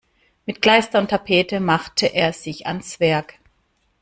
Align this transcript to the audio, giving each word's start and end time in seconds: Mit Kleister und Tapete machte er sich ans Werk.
Mit 0.47 0.63
Kleister 0.63 0.97
und 0.97 1.11
Tapete 1.11 1.59
machte 1.59 2.07
er 2.07 2.33
sich 2.33 2.65
ans 2.65 2.99
Werk. 2.99 3.35